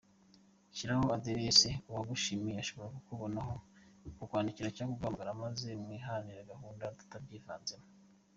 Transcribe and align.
Shyiraho 0.75 1.05
adresse 1.17 1.67
uwagushimye 1.89 2.51
ashobora 2.61 2.93
kukubonaho, 2.95 3.55
kukwandikira 4.17 4.73
cyangwa 4.75 4.93
kuguhamagara 4.93 5.41
maze 5.43 5.67
mwihanire 5.81 6.41
gahunda 6.51 6.85
tutabyivanzemo. 6.97 7.85